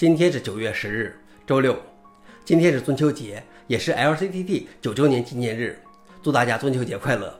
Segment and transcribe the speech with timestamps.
[0.00, 1.14] 今天是九月十日，
[1.46, 1.78] 周六。
[2.42, 5.78] 今天是中秋节，也是 LCTD 九周年纪念日，
[6.22, 7.38] 祝大家中秋节快乐。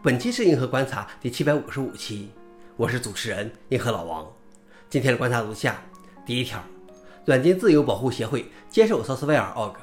[0.00, 2.28] 本期是硬核观察第七百五十五期，
[2.76, 4.24] 我是主持人硬核老王。
[4.88, 5.82] 今天的观察如下：
[6.24, 6.62] 第一条，
[7.24, 9.74] 软件自由保护协会接受 Sourceware org；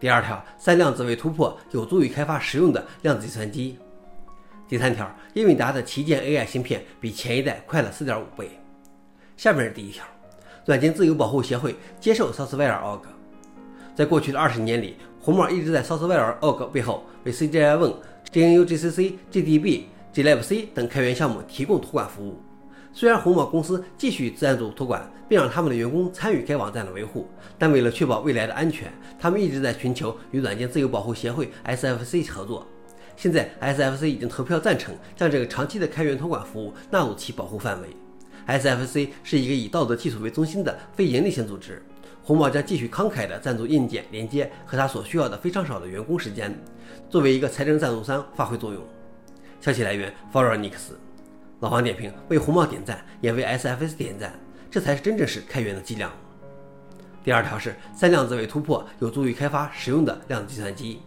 [0.00, 3.76] 第二条，三量子位突破有助于开发实用的量子计算机；
[4.66, 8.58] 第三条，英伟达的旗舰 AI 芯片比前一代快了四点五倍。
[9.36, 10.06] 下面是第一条。
[10.68, 13.00] 软件自由保护协会接受 Sourceware.org。
[13.94, 17.94] 在过去的二十年里，红帽一直在 Sourceware.org 背后为 CGI、Win、
[18.30, 22.38] GNU、GCC、GDB、glibc 等开源项目提供托管服务。
[22.92, 27.26] 虽然红帽公司继续赞助托管，并让他们的员工参与该网站的维护，
[27.56, 32.66] 但为了确保未来的安全，他们一直在寻求与软件自由保护协会 SFC 合作。
[33.16, 37.88] 现在，SFC 已经投票赞成将这个长期的开源托管服务纳入其保护范围。
[38.48, 41.82] SFC 是一个以道德技术为中心的非营利性组织。
[42.22, 46.54] 红帽将继续慷慨地赞助硬件连接和他所需要的非常少的员工时间，
[47.08, 48.82] 作为一个财政赞助商发挥作用。
[49.60, 50.98] 消息来源 f o r e i g n i x
[51.60, 54.32] 老黄点评：为红帽点赞，也为 SFC 点赞，
[54.70, 56.10] 这才是真正是开源的伎俩。
[57.24, 61.00] 第二条是三量子位突破有助于开发实用的量子计算机。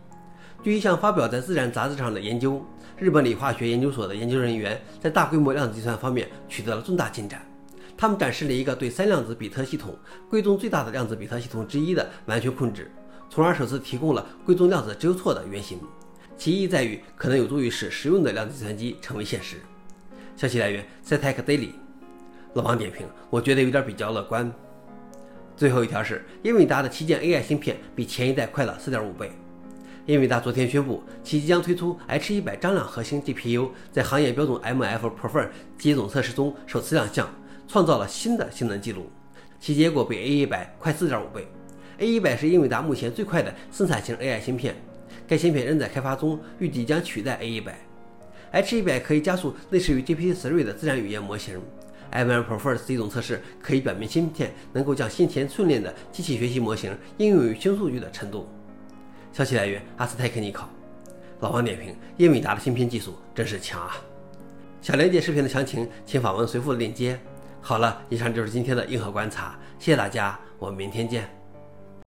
[0.63, 2.63] 据一项发表在《自然》杂志上的研究。
[2.99, 7.41] 日本理化学研究所的研究人员在大规模量子计算方面取得了重大进展。
[7.97, 9.97] 他们展示了一个对三量子比特系统——
[10.29, 12.91] 硅中最大的量子比特系统之一的完全控制，
[13.27, 15.79] 从而首次提供了硅中量子纠错的原型。
[16.37, 19.57] 其意义在于可能有助于使实用的量子计算机成为现实。
[20.35, 21.71] 消息来源：Ctech Daily。
[22.53, 24.51] 老王点评：我觉得有点比较乐观。
[25.57, 29.31] 最后一条是，英伟达的旗舰 AI 芯片比前一代快了4.5倍。
[30.07, 37.29] 英伟达昨天宣布，其即将推出 H100 张量核心 GPU，在行业标准 MF-Prefer 机总测试中首次亮相，
[37.67, 39.11] 创造了新的性能记录。
[39.59, 41.47] 其结果比 A100 快4.5倍。
[41.99, 44.75] A100 是英伟达目前最快的生产型 AI 芯片，
[45.27, 47.71] 该芯片仍在开发中，预计将取代 A100。
[48.53, 51.61] H100 可以加速类似于 GPT-3 的自然语言模型。
[52.11, 58.49] MF-Prefer 机总测试可以表明芯片能够将先前训练的机器学习模型应用于新数据的程度。
[59.41, 60.69] 消息来源：阿斯泰克尼考。
[61.39, 63.97] 老王点评：英伟达的芯片技术真是强啊！
[64.83, 67.19] 想了解视频的详情，请访问随附的链接。
[67.59, 71.40] 好了，以上就是今天的硬核观察，谢谢大家，我们明天见。